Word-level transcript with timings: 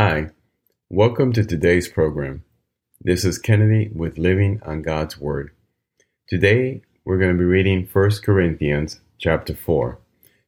Hi, 0.00 0.30
welcome 0.88 1.32
to 1.32 1.44
today's 1.44 1.88
program. 1.88 2.44
This 3.00 3.24
is 3.24 3.36
Kennedy 3.36 3.90
with 3.92 4.16
Living 4.16 4.60
on 4.64 4.80
God's 4.80 5.18
Word. 5.18 5.50
Today 6.28 6.82
we're 7.04 7.18
going 7.18 7.32
to 7.32 7.36
be 7.36 7.44
reading 7.44 7.88
1 7.92 8.10
Corinthians 8.22 9.00
chapter 9.18 9.56
4 9.56 9.98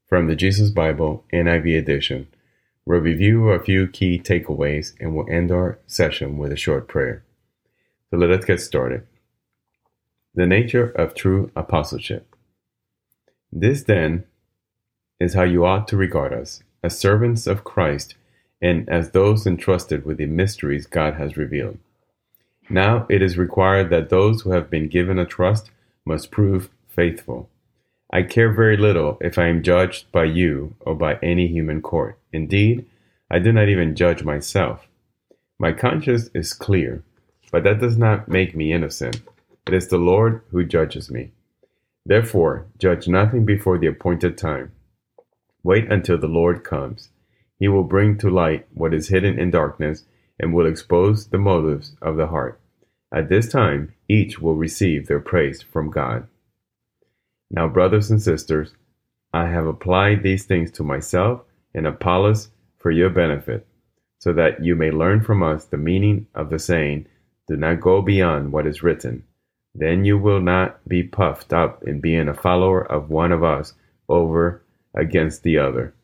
from 0.08 0.28
the 0.28 0.36
Jesus 0.36 0.70
Bible 0.70 1.24
NIV 1.32 1.76
edition. 1.76 2.28
We'll 2.86 3.00
review 3.00 3.48
a 3.48 3.58
few 3.58 3.88
key 3.88 4.20
takeaways 4.20 4.92
and 5.00 5.16
we'll 5.16 5.28
end 5.28 5.50
our 5.50 5.80
session 5.84 6.38
with 6.38 6.52
a 6.52 6.56
short 6.56 6.86
prayer. 6.86 7.24
So 8.10 8.18
let 8.18 8.30
us 8.30 8.44
get 8.44 8.60
started. 8.60 9.04
The 10.32 10.46
nature 10.46 10.90
of 10.90 11.12
true 11.12 11.50
apostleship. 11.56 12.36
This 13.50 13.82
then 13.82 14.26
is 15.18 15.34
how 15.34 15.42
you 15.42 15.66
ought 15.66 15.88
to 15.88 15.96
regard 15.96 16.32
us 16.32 16.62
as 16.84 16.96
servants 16.96 17.48
of 17.48 17.64
Christ 17.64 18.14
and 18.60 18.88
as 18.88 19.10
those 19.10 19.46
entrusted 19.46 20.04
with 20.04 20.18
the 20.18 20.26
mysteries 20.26 20.86
God 20.86 21.14
has 21.14 21.36
revealed. 21.36 21.78
Now 22.68 23.06
it 23.08 23.22
is 23.22 23.38
required 23.38 23.90
that 23.90 24.10
those 24.10 24.42
who 24.42 24.52
have 24.52 24.70
been 24.70 24.88
given 24.88 25.18
a 25.18 25.26
trust 25.26 25.70
must 26.04 26.30
prove 26.30 26.70
faithful. 26.88 27.48
I 28.12 28.22
care 28.22 28.52
very 28.52 28.76
little 28.76 29.18
if 29.20 29.38
I 29.38 29.46
am 29.46 29.62
judged 29.62 30.10
by 30.12 30.24
you 30.24 30.74
or 30.80 30.94
by 30.94 31.14
any 31.22 31.46
human 31.46 31.80
court. 31.80 32.18
Indeed, 32.32 32.86
I 33.30 33.38
do 33.38 33.52
not 33.52 33.68
even 33.68 33.94
judge 33.94 34.24
myself. 34.24 34.86
My 35.58 35.72
conscience 35.72 36.30
is 36.34 36.52
clear, 36.52 37.02
but 37.52 37.64
that 37.64 37.80
does 37.80 37.96
not 37.96 38.28
make 38.28 38.56
me 38.56 38.72
innocent. 38.72 39.20
It 39.66 39.74
is 39.74 39.88
the 39.88 39.98
Lord 39.98 40.42
who 40.50 40.64
judges 40.64 41.10
me. 41.10 41.30
Therefore, 42.04 42.66
judge 42.78 43.06
nothing 43.06 43.44
before 43.44 43.78
the 43.78 43.86
appointed 43.86 44.36
time. 44.36 44.72
Wait 45.62 45.90
until 45.92 46.18
the 46.18 46.26
Lord 46.26 46.64
comes. 46.64 47.10
He 47.60 47.68
will 47.68 47.84
bring 47.84 48.16
to 48.18 48.30
light 48.30 48.66
what 48.74 48.94
is 48.94 49.08
hidden 49.08 49.38
in 49.38 49.50
darkness 49.50 50.06
and 50.40 50.52
will 50.52 50.66
expose 50.66 51.28
the 51.28 51.38
motives 51.38 51.94
of 52.00 52.16
the 52.16 52.26
heart. 52.26 52.58
At 53.12 53.28
this 53.28 53.48
time, 53.48 53.92
each 54.08 54.40
will 54.40 54.56
receive 54.56 55.06
their 55.06 55.20
praise 55.20 55.62
from 55.62 55.90
God. 55.90 56.26
Now, 57.50 57.68
brothers 57.68 58.10
and 58.10 58.22
sisters, 58.22 58.72
I 59.32 59.46
have 59.46 59.66
applied 59.66 60.22
these 60.22 60.44
things 60.44 60.70
to 60.72 60.82
myself 60.82 61.42
and 61.74 61.86
Apollos 61.86 62.48
for 62.78 62.90
your 62.90 63.10
benefit, 63.10 63.66
so 64.18 64.32
that 64.32 64.64
you 64.64 64.74
may 64.74 64.90
learn 64.90 65.20
from 65.20 65.42
us 65.42 65.66
the 65.66 65.76
meaning 65.76 66.26
of 66.34 66.48
the 66.48 66.58
saying, 66.58 67.06
Do 67.46 67.56
not 67.56 67.80
go 67.80 68.00
beyond 68.00 68.52
what 68.52 68.66
is 68.66 68.82
written. 68.82 69.24
Then 69.74 70.04
you 70.04 70.16
will 70.16 70.40
not 70.40 70.88
be 70.88 71.02
puffed 71.02 71.52
up 71.52 71.84
in 71.84 72.00
being 72.00 72.28
a 72.28 72.34
follower 72.34 72.80
of 72.80 73.10
one 73.10 73.32
of 73.32 73.44
us 73.44 73.74
over 74.08 74.62
against 74.94 75.42
the 75.42 75.58
other. 75.58 75.94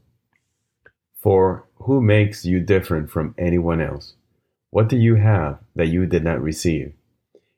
For 1.27 1.64
who 1.78 2.00
makes 2.00 2.44
you 2.44 2.60
different 2.60 3.10
from 3.10 3.34
anyone 3.36 3.80
else? 3.80 4.14
What 4.70 4.88
do 4.88 4.96
you 4.96 5.16
have 5.16 5.58
that 5.74 5.88
you 5.88 6.06
did 6.06 6.22
not 6.22 6.41
receive? 6.41 6.92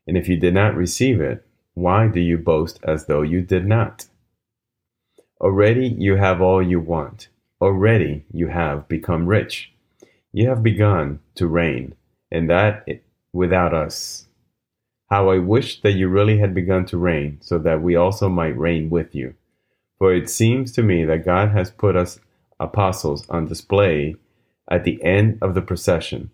And 0.07 0.17
if 0.17 0.27
you 0.27 0.39
did 0.39 0.55
not 0.55 0.75
receive 0.75 1.21
it, 1.21 1.45
why 1.75 2.09
do 2.09 2.19
you 2.19 2.39
boast 2.39 2.81
as 2.83 3.05
though 3.05 3.21
you 3.21 3.43
did 3.43 3.67
not? 3.67 4.07
Already 5.39 5.87
you 5.87 6.17
have 6.17 6.41
all 6.41 6.63
you 6.63 6.81
want. 6.81 7.29
Already 7.61 8.25
you 8.33 8.47
have 8.47 8.89
become 8.89 9.27
rich. 9.27 9.71
You 10.33 10.49
have 10.49 10.63
begun 10.63 11.21
to 11.35 11.47
reign, 11.47 11.95
and 12.33 12.49
that 12.49 12.89
without 13.35 13.75
us. 13.75 14.29
How 15.11 15.29
I 15.29 15.41
wish 15.41 15.83
that 15.83 15.93
you 15.93 16.09
really 16.09 16.39
had 16.39 16.55
begun 16.55 16.87
to 16.87 16.97
reign, 16.97 17.37
so 17.43 17.59
that 17.59 17.83
we 17.83 17.97
also 17.97 18.31
might 18.31 18.57
reign 18.57 18.89
with 18.89 19.15
you. 19.15 19.35
For 19.99 20.15
it 20.15 20.31
seems 20.31 20.73
to 20.73 20.83
me 20.83 21.05
that 21.05 21.27
God 21.27 21.51
has 21.51 21.71
put 21.71 21.97
us 21.97 22.19
apostles 22.61 23.29
on 23.29 23.47
display 23.47 24.17
at 24.71 24.85
the 24.85 25.03
end 25.03 25.39
of 25.41 25.55
the 25.55 25.63
procession, 25.63 26.31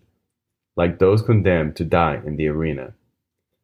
like 0.75 0.99
those 0.99 1.21
condemned 1.21 1.75
to 1.75 1.85
die 1.85 2.21
in 2.25 2.35
the 2.35 2.47
arena. 2.47 2.93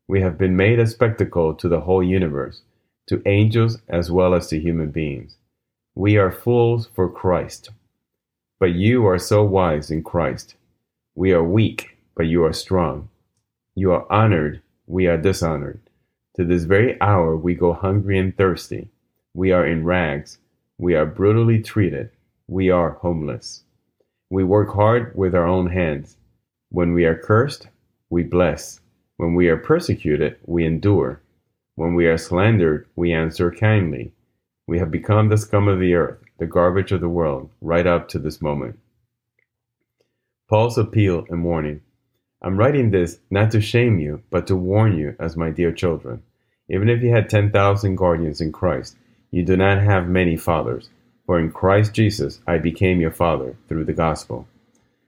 We 0.07 0.21
have 0.21 0.37
been 0.37 0.55
made 0.55 0.79
a 0.79 0.87
spectacle 0.87 1.53
to 1.55 1.67
the 1.67 1.81
whole 1.81 2.03
universe, 2.03 2.61
to 3.07 3.21
angels 3.25 3.79
as 3.87 4.11
well 4.11 4.33
as 4.33 4.47
to 4.47 4.59
human 4.59 4.91
beings. 4.91 5.37
We 5.95 6.17
are 6.17 6.31
fools 6.31 6.89
for 6.93 7.09
Christ, 7.09 7.69
but 8.59 8.73
you 8.73 9.05
are 9.07 9.19
so 9.19 9.43
wise 9.43 9.91
in 9.91 10.03
Christ. 10.03 10.55
We 11.15 11.33
are 11.33 11.43
weak, 11.43 11.97
but 12.15 12.27
you 12.27 12.43
are 12.45 12.53
strong. 12.53 13.09
You 13.75 13.91
are 13.91 14.11
honored, 14.11 14.61
we 14.85 15.07
are 15.07 15.17
dishonored. 15.17 15.81
To 16.35 16.45
this 16.45 16.63
very 16.63 16.99
hour 17.01 17.35
we 17.35 17.55
go 17.55 17.73
hungry 17.73 18.17
and 18.17 18.35
thirsty. 18.35 18.89
We 19.33 19.51
are 19.51 19.65
in 19.65 19.83
rags. 19.83 20.37
We 20.77 20.95
are 20.95 21.05
brutally 21.05 21.61
treated 21.61 22.11
we 22.51 22.69
are 22.69 22.97
homeless. 23.01 23.63
We 24.29 24.43
work 24.43 24.73
hard 24.73 25.15
with 25.15 25.33
our 25.33 25.47
own 25.47 25.67
hands. 25.67 26.17
When 26.67 26.91
we 26.91 27.05
are 27.05 27.15
cursed, 27.15 27.69
we 28.09 28.23
bless. 28.23 28.81
When 29.15 29.35
we 29.35 29.47
are 29.47 29.55
persecuted, 29.55 30.35
we 30.45 30.65
endure. 30.65 31.21
When 31.75 31.95
we 31.95 32.07
are 32.07 32.17
slandered, 32.17 32.87
we 32.97 33.13
answer 33.13 33.51
kindly. 33.51 34.11
We 34.67 34.79
have 34.79 34.91
become 34.91 35.29
the 35.29 35.37
scum 35.37 35.69
of 35.69 35.79
the 35.79 35.93
earth, 35.93 36.17
the 36.39 36.45
garbage 36.45 36.91
of 36.91 36.99
the 36.99 37.07
world, 37.07 37.49
right 37.61 37.87
up 37.87 38.09
to 38.09 38.19
this 38.19 38.41
moment. 38.41 38.77
Paul's 40.49 40.77
appeal 40.77 41.25
and 41.29 41.45
warning. 41.45 41.79
I'm 42.41 42.57
writing 42.57 42.91
this 42.91 43.21
not 43.29 43.51
to 43.51 43.61
shame 43.61 43.97
you, 43.97 44.23
but 44.29 44.45
to 44.47 44.57
warn 44.57 44.97
you 44.97 45.15
as 45.21 45.37
my 45.37 45.51
dear 45.51 45.71
children. 45.71 46.21
Even 46.69 46.89
if 46.89 47.01
you 47.01 47.11
had 47.11 47.29
10,000 47.29 47.95
guardians 47.95 48.41
in 48.41 48.51
Christ, 48.51 48.97
you 49.31 49.45
do 49.45 49.55
not 49.55 49.81
have 49.81 50.09
many 50.09 50.35
fathers. 50.35 50.89
For 51.31 51.39
in 51.39 51.53
Christ 51.53 51.93
Jesus 51.93 52.41
I 52.45 52.57
became 52.57 52.99
your 52.99 53.13
father 53.13 53.55
through 53.69 53.85
the 53.85 53.93
gospel. 53.93 54.49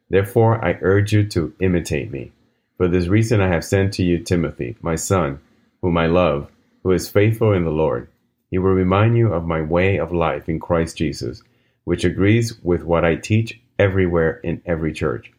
Therefore 0.09 0.63
I 0.63 0.77
urge 0.79 1.11
you 1.11 1.27
to 1.27 1.53
imitate 1.59 2.11
me. 2.11 2.31
For 2.77 2.87
this 2.87 3.07
reason 3.07 3.41
I 3.41 3.49
have 3.49 3.65
sent 3.65 3.91
to 3.95 4.03
you 4.03 4.19
Timothy, 4.19 4.77
my 4.81 4.95
son, 4.95 5.41
whom 5.81 5.97
I 5.97 6.07
love, 6.07 6.49
who 6.81 6.93
is 6.93 7.09
faithful 7.09 7.51
in 7.51 7.65
the 7.65 7.71
Lord. 7.71 8.07
He 8.49 8.57
will 8.57 8.71
remind 8.71 9.17
you 9.17 9.33
of 9.33 9.45
my 9.45 9.61
way 9.63 9.97
of 9.97 10.13
life 10.13 10.47
in 10.47 10.61
Christ 10.61 10.95
Jesus, 10.95 11.43
which 11.83 12.05
agrees 12.05 12.57
with 12.63 12.85
what 12.85 13.03
I 13.03 13.17
teach 13.17 13.59
everywhere 13.77 14.39
in 14.45 14.61
every 14.65 14.93
church. 14.93 15.29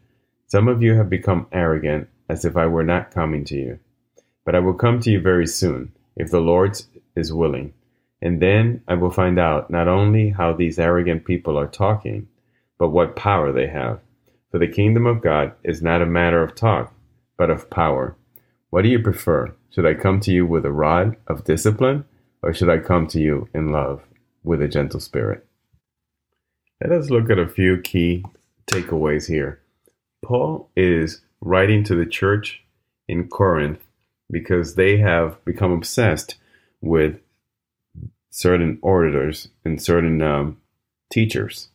Some 0.48 0.68
of 0.68 0.82
you 0.82 0.96
have 0.96 1.08
become 1.08 1.46
arrogant, 1.50 2.10
as 2.28 2.44
if 2.44 2.58
I 2.58 2.66
were 2.66 2.84
not 2.84 3.10
coming 3.10 3.46
to 3.46 3.56
you. 3.56 3.78
But 4.44 4.54
I 4.54 4.58
will 4.58 4.74
come 4.74 5.00
to 5.00 5.10
you 5.10 5.22
very 5.22 5.46
soon, 5.46 5.92
if 6.14 6.30
the 6.30 6.42
Lord 6.42 6.78
is 7.16 7.32
willing. 7.32 7.72
And 8.24 8.40
then 8.40 8.82
I 8.88 8.94
will 8.94 9.10
find 9.10 9.38
out 9.38 9.68
not 9.68 9.86
only 9.86 10.30
how 10.30 10.54
these 10.54 10.78
arrogant 10.78 11.26
people 11.26 11.58
are 11.58 11.68
talking, 11.68 12.26
but 12.78 12.88
what 12.88 13.16
power 13.16 13.52
they 13.52 13.66
have. 13.66 14.00
For 14.50 14.58
the 14.58 14.66
kingdom 14.66 15.04
of 15.04 15.20
God 15.20 15.52
is 15.62 15.82
not 15.82 16.00
a 16.00 16.06
matter 16.06 16.42
of 16.42 16.54
talk, 16.54 16.94
but 17.36 17.50
of 17.50 17.68
power. 17.68 18.16
What 18.70 18.80
do 18.82 18.88
you 18.88 18.98
prefer? 18.98 19.54
Should 19.70 19.84
I 19.84 19.92
come 19.92 20.20
to 20.20 20.32
you 20.32 20.46
with 20.46 20.64
a 20.64 20.72
rod 20.72 21.16
of 21.26 21.44
discipline, 21.44 22.06
or 22.42 22.54
should 22.54 22.70
I 22.70 22.78
come 22.78 23.06
to 23.08 23.20
you 23.20 23.46
in 23.54 23.70
love 23.70 24.02
with 24.42 24.62
a 24.62 24.68
gentle 24.68 25.00
spirit? 25.00 25.46
Let 26.80 26.92
us 26.92 27.10
look 27.10 27.28
at 27.28 27.38
a 27.38 27.46
few 27.46 27.76
key 27.82 28.24
takeaways 28.66 29.28
here. 29.28 29.60
Paul 30.24 30.70
is 30.74 31.20
writing 31.42 31.84
to 31.84 31.94
the 31.94 32.06
church 32.06 32.64
in 33.06 33.28
Corinth 33.28 33.84
because 34.30 34.76
they 34.76 34.96
have 34.96 35.44
become 35.44 35.72
obsessed 35.72 36.36
with 36.80 37.18
certain 38.34 38.76
orators 38.82 39.48
and 39.64 39.80
certain 39.80 40.20
um, 40.20 40.56
teachers. 41.08 41.68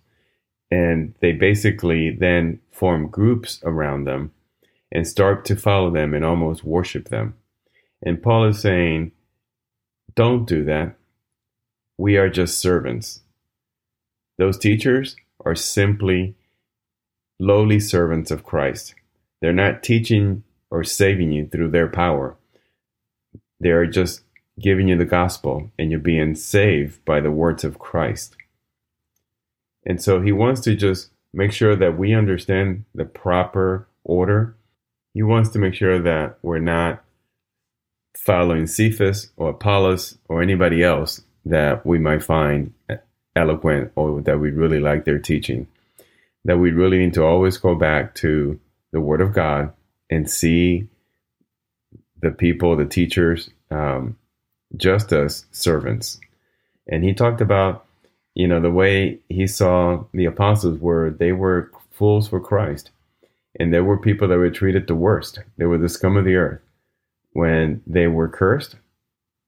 And 0.69 1.13
they 1.21 1.31
basically 1.31 2.09
then 2.11 2.59
form 2.69 3.07
groups 3.07 3.61
around 3.63 4.03
them 4.03 4.33
and 4.91 5.07
start 5.07 5.45
to 5.45 5.55
follow 5.55 5.89
them 5.89 6.13
and 6.13 6.25
almost 6.25 6.65
worship 6.65 7.07
them. 7.07 7.35
And 8.05 8.21
Paul 8.21 8.43
is 8.43 8.59
saying, 8.59 9.13
don't 10.15 10.45
do 10.45 10.65
that. 10.65 10.97
We 11.97 12.17
are 12.17 12.29
just 12.29 12.59
servants. 12.59 13.21
Those 14.37 14.57
teachers 14.57 15.15
are 15.45 15.55
simply 15.55 16.35
lowly 17.39 17.79
servants 17.79 18.31
of 18.31 18.43
Christ. 18.43 18.95
They're 19.41 19.53
not 19.53 19.81
teaching 19.81 20.43
or 20.69 20.83
saving 20.83 21.31
you 21.31 21.47
through 21.47 21.71
their 21.71 21.87
power. 21.87 22.35
They 23.61 23.69
are 23.69 23.85
just 23.85 24.23
giving 24.59 24.87
you 24.87 24.97
the 24.97 25.05
gospel 25.05 25.71
and 25.77 25.91
you're 25.91 25.99
being 25.99 26.35
saved 26.35 27.03
by 27.05 27.21
the 27.21 27.31
words 27.31 27.63
of 27.63 27.79
Christ. 27.79 28.35
And 29.85 30.01
so 30.01 30.21
he 30.21 30.31
wants 30.31 30.61
to 30.61 30.75
just 30.75 31.09
make 31.33 31.51
sure 31.51 31.75
that 31.75 31.97
we 31.97 32.13
understand 32.13 32.85
the 32.93 33.05
proper 33.05 33.87
order. 34.03 34.55
He 35.13 35.23
wants 35.23 35.49
to 35.51 35.59
make 35.59 35.73
sure 35.73 35.99
that 35.99 36.37
we're 36.41 36.59
not 36.59 37.03
following 38.17 38.67
Cephas 38.67 39.31
or 39.37 39.51
Apollos 39.51 40.17
or 40.27 40.41
anybody 40.41 40.83
else 40.83 41.21
that 41.45 41.85
we 41.85 41.99
might 41.99 42.23
find 42.23 42.73
eloquent 43.35 43.91
or 43.95 44.21
that 44.21 44.39
we 44.39 44.51
really 44.51 44.79
like 44.79 45.05
their 45.05 45.19
teaching. 45.19 45.67
That 46.45 46.57
we 46.57 46.71
really 46.71 46.99
need 46.99 47.13
to 47.15 47.23
always 47.23 47.57
go 47.57 47.75
back 47.75 48.15
to 48.15 48.59
the 48.91 49.01
Word 49.01 49.21
of 49.21 49.33
God 49.33 49.73
and 50.09 50.29
see 50.29 50.87
the 52.21 52.31
people, 52.31 52.75
the 52.75 52.85
teachers, 52.85 53.49
um, 53.71 54.17
just 54.77 55.11
as 55.11 55.45
servants. 55.51 56.19
And 56.87 57.03
he 57.03 57.13
talked 57.13 57.41
about, 57.41 57.85
you 58.35 58.47
know, 58.47 58.59
the 58.59 58.71
way 58.71 59.19
he 59.29 59.47
saw 59.47 60.03
the 60.13 60.25
apostles 60.25 60.79
were, 60.79 61.09
they 61.11 61.31
were 61.31 61.71
fools 61.91 62.27
for 62.27 62.39
Christ. 62.39 62.91
And 63.59 63.73
there 63.73 63.83
were 63.83 63.97
people 63.97 64.27
that 64.27 64.37
were 64.37 64.49
treated 64.49 64.87
the 64.87 64.95
worst. 64.95 65.39
They 65.57 65.65
were 65.65 65.77
the 65.77 65.89
scum 65.89 66.17
of 66.17 66.25
the 66.25 66.35
earth. 66.35 66.61
When 67.33 67.81
they 67.85 68.07
were 68.07 68.29
cursed, 68.29 68.75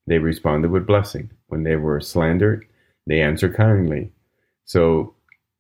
they 0.08 0.18
responded 0.18 0.72
with 0.72 0.88
blessing. 0.88 1.32
When 1.48 1.64
they 1.64 1.76
were 1.76 2.02
slandered, 2.02 2.66
they 3.08 3.22
answered 3.22 3.56
kindly. 3.56 4.12
So 4.66 5.14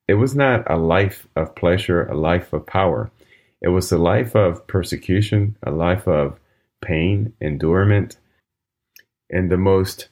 it 0.07 0.15
was 0.15 0.35
not 0.35 0.69
a 0.69 0.77
life 0.77 1.27
of 1.35 1.55
pleasure, 1.55 2.05
a 2.05 2.17
life 2.17 2.53
of 2.53 2.65
power. 2.65 3.11
It 3.61 3.69
was 3.69 3.91
a 3.91 3.97
life 3.97 4.35
of 4.35 4.65
persecution, 4.67 5.55
a 5.63 5.71
life 5.71 6.07
of 6.07 6.39
pain, 6.81 7.33
endurement. 7.39 8.17
And 9.31 9.49
the 9.49 9.57
most 9.57 10.09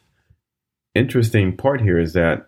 interesting 0.95 1.55
part 1.55 1.81
here 1.81 1.99
is 1.99 2.13
that 2.13 2.47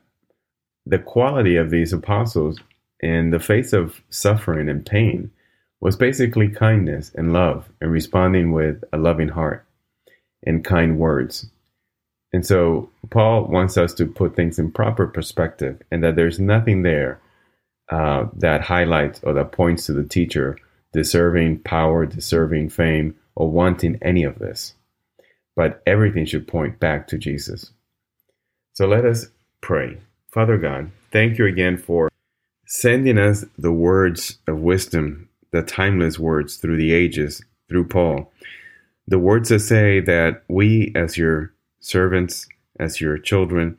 the 0.86 0.98
quality 0.98 1.58
of 1.58 1.70
these 1.70 1.94
apostles 1.94 2.60
in 3.02 3.30
the 3.30 3.40
face 3.40 3.74
of 3.74 4.02
suffering 4.10 4.70
and 4.70 4.86
pain 4.86 5.32
was 5.80 5.96
basically 5.96 6.48
kindness 6.48 7.12
and 7.16 7.34
love 7.34 7.70
and 7.82 7.92
responding 7.92 8.52
with 8.52 8.84
a 8.94 8.98
loving 8.98 9.30
heart 9.30 9.66
and 10.44 10.64
kind 10.64 10.98
words. 10.98 11.50
And 12.34 12.46
so 12.46 12.90
Paul 13.10 13.46
wants 13.48 13.78
us 13.78 13.94
to 13.96 14.06
put 14.06 14.36
things 14.36 14.58
in 14.58 14.72
proper 14.72 15.08
perspective 15.08 15.82
and 15.92 16.04
that 16.04 16.16
there's 16.16 16.40
nothing 16.40 16.84
there 16.84 17.20
uh, 17.90 18.28
that 18.38 18.62
highlights 18.62 19.20
or 19.24 19.34
that 19.34 19.52
points 19.52 19.88
to 19.88 19.94
the 19.94 20.04
teacher 20.04 20.58
deserving 20.94 21.60
power, 21.60 22.06
deserving 22.06 22.70
fame, 22.70 23.16
or 23.36 23.50
wanting 23.50 23.98
any 24.02 24.24
of 24.24 24.40
this. 24.40 24.74
But 25.56 25.82
everything 25.86 26.26
should 26.26 26.48
point 26.48 26.80
back 26.80 27.08
to 27.08 27.18
Jesus. 27.18 27.72
So 28.74 28.88
let 28.88 29.06
us 29.06 29.28
pray. 29.62 29.98
Father 30.32 30.58
God, 30.58 30.92
thank 31.12 31.38
you 31.38 31.46
again 31.46 31.78
for 31.78 32.10
sending 32.66 33.18
us 33.18 33.44
the 33.58 33.72
words 33.72 34.38
of 34.48 34.60
wisdom, 34.60 35.28
the 35.52 35.62
timeless 35.62 36.18
words 36.18 36.56
through 36.56 36.78
the 36.78 36.94
ages, 36.94 37.44
through 37.68 37.88
Paul. 37.88 38.32
The 39.08 39.20
words 39.20 39.50
that 39.50 39.60
say 39.60 40.00
that 40.00 40.44
we, 40.48 40.94
as 40.96 41.18
your 41.18 41.54
servants, 41.82 42.48
as 42.80 43.02
your 43.02 43.18
children, 43.18 43.78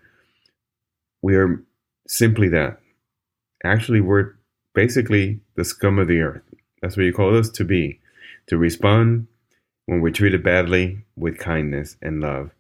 we 1.23 1.37
are 1.37 1.63
simply 2.07 2.49
that. 2.49 2.81
Actually, 3.65 4.01
we're 4.01 4.35
basically 4.75 5.41
the 5.57 5.65
scum 5.65 5.99
of 5.99 6.09
the 6.09 6.21
earth. 6.21 6.43
That's 6.83 6.97
what 6.97 7.07
you 7.07 7.13
call 7.13 7.37
us 7.37 7.49
to 7.51 7.65
be, 7.65 8.01
to 8.49 8.59
respond 8.59 9.29
when 9.87 10.01
we're 10.01 10.11
treated 10.11 10.43
badly 10.43 11.05
with 11.17 11.39
kindness 11.39 11.97
and 12.01 12.21
love 12.21 12.51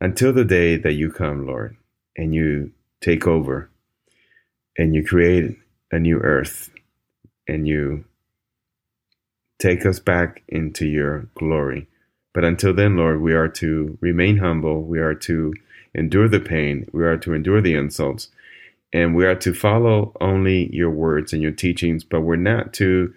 until 0.00 0.32
the 0.32 0.44
day 0.44 0.76
that 0.76 0.94
you 0.94 1.10
come, 1.10 1.46
Lord, 1.46 1.76
and 2.16 2.34
you 2.34 2.72
take 3.00 3.26
over 3.26 3.70
and 4.76 4.94
you 4.94 5.04
create 5.04 5.56
a 5.90 5.98
new 5.98 6.18
earth 6.18 6.70
and 7.46 7.66
you 7.66 8.04
take 9.58 9.84
us 9.84 9.98
back 9.98 10.42
into 10.48 10.86
your 10.86 11.28
glory. 11.34 11.88
But 12.32 12.44
until 12.44 12.72
then, 12.72 12.96
Lord, 12.96 13.20
we 13.20 13.32
are 13.32 13.48
to 13.48 13.98
remain 14.00 14.38
humble. 14.38 14.82
We 14.82 15.00
are 15.00 15.14
to 15.14 15.54
endure 15.94 16.28
the 16.28 16.40
pain. 16.40 16.86
We 16.92 17.04
are 17.04 17.16
to 17.18 17.34
endure 17.34 17.60
the 17.60 17.74
insults. 17.74 18.28
And 18.92 19.14
we 19.14 19.26
are 19.26 19.34
to 19.36 19.52
follow 19.52 20.12
only 20.20 20.74
your 20.74 20.90
words 20.90 21.32
and 21.32 21.42
your 21.42 21.52
teachings, 21.52 22.04
but 22.04 22.20
we're 22.20 22.36
not 22.36 22.72
to 22.74 23.12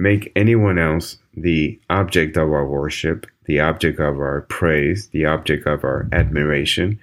make 0.00 0.32
anyone 0.34 0.78
else 0.78 1.18
the 1.34 1.78
object 1.88 2.36
of 2.36 2.52
our 2.52 2.66
worship, 2.66 3.26
the 3.44 3.60
object 3.60 4.00
of 4.00 4.18
our 4.18 4.42
praise, 4.48 5.08
the 5.08 5.26
object 5.26 5.66
of 5.66 5.84
our 5.84 6.08
admiration 6.12 6.98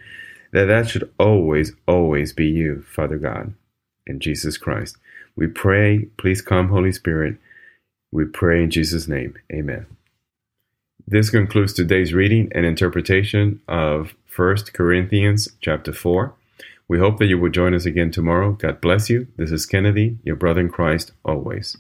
that 0.52 0.66
that 0.66 0.90
should 0.90 1.12
always, 1.20 1.74
always 1.88 2.34
be 2.34 2.48
you, 2.48 2.84
Father 2.90 3.18
God, 3.18 3.54
in 4.06 4.20
Jesus 4.20 4.58
Christ. 4.58 4.98
We 5.36 5.48
pray, 5.48 6.08
please 6.18 6.42
come, 6.42 6.70
Holy 6.70 6.92
Spirit. 6.92 7.38
We 8.12 8.26
pray 8.26 8.64
in 8.64 8.72
Jesus' 8.72 9.08
name. 9.08 9.36
Amen. 9.54 9.86
This 11.06 11.30
concludes 11.30 11.74
today's 11.74 12.14
reading 12.14 12.50
and 12.54 12.66
interpretation 12.66 13.62
of 13.68 14.16
1 14.36 14.58
Corinthians 14.74 15.50
chapter 15.62 15.94
4. 15.94 16.34
We 16.88 17.00
hope 17.00 17.20
that 17.20 17.28
you 17.28 17.38
will 17.38 17.52
join 17.52 17.74
us 17.74 17.86
again 17.86 18.12
tomorrow. 18.12 18.54
God 18.54 18.82
bless 18.82 19.10
you. 19.10 19.28
This 19.38 19.52
is 19.52 19.66
Kennedy, 19.66 20.18
your 20.24 20.36
brother 20.36 20.62
in 20.62 20.70
Christ, 20.70 21.12
always. 21.24 21.78